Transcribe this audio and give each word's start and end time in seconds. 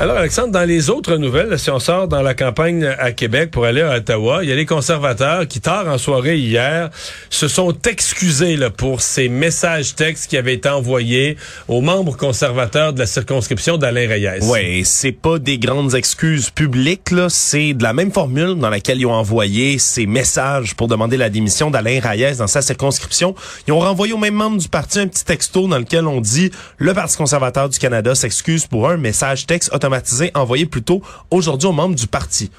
Alors, 0.00 0.16
Alexandre, 0.16 0.52
dans 0.52 0.64
les 0.64 0.90
autres 0.90 1.16
nouvelles, 1.16 1.58
si 1.58 1.72
on 1.72 1.80
sort 1.80 2.06
dans 2.06 2.22
la 2.22 2.32
campagne 2.32 2.84
à 3.00 3.10
Québec 3.10 3.50
pour 3.50 3.64
aller 3.64 3.80
à 3.80 3.96
Ottawa, 3.96 4.44
il 4.44 4.48
y 4.48 4.52
a 4.52 4.54
les 4.54 4.64
conservateurs 4.64 5.48
qui, 5.48 5.60
tard 5.60 5.88
en 5.88 5.98
soirée 5.98 6.38
hier, 6.38 6.90
se 7.30 7.48
sont 7.48 7.76
excusés 7.84 8.56
pour 8.76 9.00
ces 9.00 9.28
messages 9.28 9.96
textes 9.96 10.30
qui 10.30 10.36
avaient 10.36 10.54
été 10.54 10.68
envoyés 10.68 11.36
aux 11.66 11.80
membres 11.80 12.16
conservateurs 12.16 12.92
de 12.92 13.00
la 13.00 13.06
circonscription 13.06 13.76
d'Alain 13.76 14.08
Reyes. 14.08 14.38
Oui, 14.42 14.84
c'est 14.84 15.10
pas 15.10 15.40
des 15.40 15.58
grandes 15.58 15.96
excuses 15.96 16.50
publiques. 16.50 17.12
C'est 17.28 17.74
de 17.74 17.82
la 17.82 17.92
même 17.92 18.12
formule 18.12 18.54
dans 18.54 18.70
laquelle 18.70 19.00
ils 19.00 19.06
ont 19.06 19.12
envoyé 19.12 19.78
ces 19.78 20.06
messages 20.06 20.76
pour 20.76 20.86
demander 20.86 21.16
la 21.16 21.28
démission 21.28 21.72
d'Alain 21.72 21.98
Reyes 22.00 22.36
dans 22.38 22.46
sa 22.46 22.62
circonscription. 22.62 23.34
Ils 23.66 23.72
ont 23.72 23.80
renvoyé 23.80 24.12
aux 24.12 24.18
mêmes 24.18 24.34
membres 24.34 24.58
du 24.58 24.68
parti 24.68 25.00
un 25.00 25.08
petit 25.08 25.24
texto 25.24 25.66
dans 25.66 25.78
lequel 25.78 26.06
on 26.06 26.20
dit 26.20 26.52
le 26.76 26.94
Parti 26.94 27.16
conservateur 27.16 27.68
du 27.68 27.80
Canada 27.80 28.14
s'excuse 28.14 28.64
pour 28.68 28.88
un 28.88 28.96
message 28.96 29.46
texte 29.46 29.70
envoyé 30.34 30.66
plutôt 30.66 31.02
aujourd'hui 31.30 31.68
aux 31.68 31.72
membres 31.72 31.94
du 31.94 32.06
parti. 32.06 32.50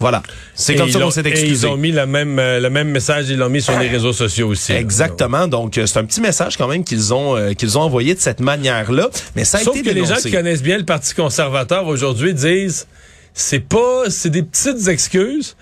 Voilà. 0.00 0.22
C'est 0.54 0.74
Et 0.74 0.76
comme 0.76 0.88
ils 0.88 0.92
ça 0.92 0.98
qu'on 0.98 1.06
ont- 1.06 1.10
s'est 1.10 1.22
Et 1.22 1.28
excusé. 1.28 1.66
ils 1.66 1.70
ont 1.70 1.76
mis 1.76 1.92
la 1.92 2.04
même, 2.04 2.38
euh, 2.38 2.58
le 2.60 2.68
même 2.68 2.88
message, 2.90 3.30
ils 3.30 3.38
l'ont 3.38 3.48
mis 3.48 3.62
sur 3.62 3.78
les 3.78 3.88
réseaux 3.88 4.12
sociaux 4.12 4.48
aussi. 4.48 4.72
Exactement. 4.72 5.46
Donc, 5.46 5.78
euh, 5.78 5.86
c'est 5.86 5.98
un 5.98 6.04
petit 6.04 6.20
message 6.20 6.56
quand 6.56 6.66
même 6.68 6.84
qu'ils 6.84 7.14
ont 7.14 7.36
euh, 7.36 7.52
qu'ils 7.54 7.78
ont 7.78 7.82
envoyé 7.82 8.14
de 8.14 8.20
cette 8.20 8.40
manière-là. 8.40 9.08
Mais 9.36 9.44
ça 9.44 9.58
a 9.58 9.60
Sauf 9.62 9.76
été 9.76 9.88
que 9.90 9.94
les 9.94 10.04
gens 10.04 10.16
qui 10.16 10.32
connaissent 10.32 10.62
bien 10.62 10.78
le 10.78 10.84
Parti 10.84 11.14
conservateur 11.14 11.86
aujourd'hui 11.86 12.34
disent 12.34 12.86
c'est 13.34 13.60
pas 13.60 14.04
c'est 14.10 14.30
des 14.30 14.42
petites 14.42 14.88
excuses. 14.88 15.56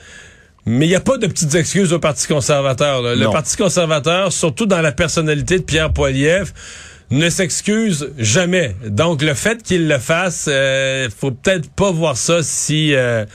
Mais 0.65 0.87
il 0.87 0.90
n'y 0.90 0.95
a 0.95 1.01
pas 1.01 1.18
de 1.18 1.27
petites 1.27 1.54
excuses 1.56 1.93
au 1.93 1.98
Parti 1.98 2.27
conservateur. 2.27 3.02
là. 3.02 3.15
Le. 3.16 3.29
Parti 3.30 3.56
conservateur, 3.56 4.32
surtout 4.32 4.65
dans 4.66 4.80
la 4.80 4.93
personnalité 4.93 5.59
de 5.59 5.65
Pierre 5.65 5.93
Poilievre, 5.93 6.48
ne 7.12 7.29
s'excuse 7.29 8.10
jamais. 8.18 8.74
Donc 8.87 9.21
le 9.21 9.35
fait 9.35 9.63
qu'il 9.63 9.87
le 9.87 9.99
fasse, 9.99 10.46
euh, 10.51 11.09
faut 11.16 11.30
peut-être 11.30 11.71
pas 11.71 11.91
voir 11.91 12.16
ça 12.16 12.43
si 12.43 12.95
euh, 12.95 13.27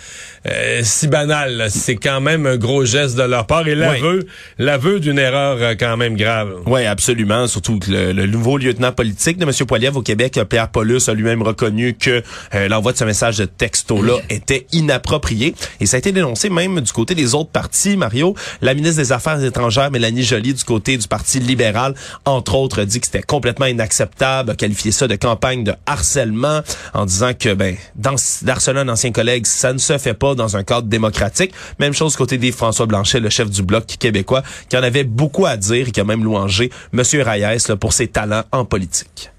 euh, 0.47 0.81
si 0.83 1.07
banal. 1.07 1.67
C'est 1.69 1.95
quand 1.95 2.19
même 2.19 2.47
un 2.47 2.57
gros 2.57 2.85
geste 2.85 3.15
de 3.15 3.21
leur 3.21 3.45
part 3.45 3.67
et 3.67 3.75
l'aveu 3.75 4.25
l'aveu 4.57 4.99
d'une 4.99 5.19
erreur 5.19 5.57
euh, 5.61 5.75
quand 5.79 5.95
même 5.95 6.17
grave. 6.17 6.55
Oui, 6.65 6.85
absolument. 6.85 7.45
Surtout 7.45 7.77
que 7.77 7.91
le, 7.91 8.13
le 8.13 8.25
nouveau 8.25 8.57
lieutenant 8.57 8.91
politique 8.91 9.37
de 9.37 9.45
M. 9.45 9.51
Poilievre 9.67 9.97
au 9.97 10.01
Québec, 10.01 10.39
Pierre 10.49 10.69
Paulus, 10.69 11.07
a 11.07 11.13
lui-même 11.13 11.43
reconnu 11.43 11.93
que 11.93 12.23
l'envoi 12.67 12.93
de 12.93 12.97
ce 12.97 13.03
message 13.03 13.37
de 13.37 13.45
texto-là 13.45 14.15
était 14.31 14.65
inapproprié. 14.71 15.53
Et 15.79 15.85
ça 15.85 15.97
a 15.97 15.99
été 15.99 16.11
dénoncé 16.11 16.49
même 16.49 16.81
du 16.81 16.91
côté 16.91 17.13
des 17.13 17.35
autres 17.35 17.51
partis, 17.51 17.95
Mario. 17.95 18.33
La 18.61 18.73
ministre 18.73 19.01
des 19.01 19.11
Affaires 19.11 19.43
étrangères, 19.43 19.91
Mélanie 19.91 20.23
Joly, 20.23 20.55
du 20.55 20.63
côté 20.63 20.97
du 20.97 21.07
Parti 21.07 21.39
libéral, 21.39 21.93
entre 22.25 22.55
autres, 22.55 22.83
dit 22.83 22.99
que 22.99 23.05
c'était 23.05 23.21
complètement 23.21 23.66
inacceptable, 23.69 24.51
a 24.51 24.91
ça 24.91 25.07
de 25.07 25.15
campagne 25.15 25.63
de 25.63 25.73
harcèlement, 25.85 26.61
en 26.93 27.05
disant 27.05 27.33
que, 27.33 27.53
ben, 27.53 27.75
dans, 27.95 28.15
d'harceler 28.41 28.79
un 28.79 28.89
ancien 28.89 29.11
collègue, 29.11 29.45
ça 29.45 29.73
ne 29.73 29.77
se 29.77 29.97
fait 29.97 30.13
pas 30.13 30.35
dans 30.35 30.57
un 30.57 30.63
cadre 30.63 30.87
démocratique. 30.87 31.53
Même 31.79 31.93
chose 31.93 32.15
côté 32.15 32.37
des 32.37 32.51
François 32.51 32.85
Blanchet, 32.85 33.19
le 33.19 33.29
chef 33.29 33.49
du 33.49 33.63
Bloc 33.63 33.85
québécois, 33.85 34.43
qui 34.69 34.77
en 34.77 34.83
avait 34.83 35.03
beaucoup 35.03 35.45
à 35.45 35.57
dire 35.57 35.89
et 35.89 35.91
qui 35.91 35.99
a 35.99 36.03
même 36.03 36.23
louangé 36.23 36.71
M. 36.93 37.01
Reyes 37.01 37.65
là, 37.67 37.75
pour 37.75 37.93
ses 37.93 38.07
talents 38.07 38.43
en 38.51 38.65
politique. 38.65 39.31